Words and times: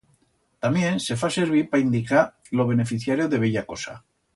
Tamién 0.65 0.97
se 1.09 1.17
fa 1.25 1.29
servir 1.37 1.61
pa 1.75 1.83
indicar 1.85 2.27
lo 2.61 2.69
beneficiario 2.75 3.33
de 3.35 3.47
bella 3.47 3.69
cosa. 3.75 4.01